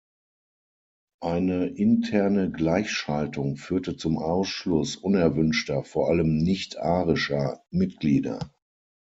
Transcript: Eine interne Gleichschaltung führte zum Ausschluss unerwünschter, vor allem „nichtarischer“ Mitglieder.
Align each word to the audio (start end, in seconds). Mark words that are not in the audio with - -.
Eine 1.21 1.67
interne 1.67 2.49
Gleichschaltung 2.51 3.55
führte 3.57 3.97
zum 3.97 4.17
Ausschluss 4.17 4.95
unerwünschter, 4.95 5.83
vor 5.83 6.07
allem 6.09 6.37
„nichtarischer“ 6.39 7.61
Mitglieder. 7.69 8.49